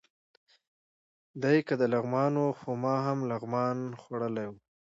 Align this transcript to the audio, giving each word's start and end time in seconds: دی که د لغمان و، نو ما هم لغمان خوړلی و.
دی 1.43 1.57
که 1.67 1.73
د 1.81 1.83
لغمان 1.93 2.33
و، 2.43 2.45
نو 2.57 2.73
ما 2.81 2.95
هم 3.05 3.19
لغمان 3.31 3.77
خوړلی 4.01 4.45
و. 4.49 4.53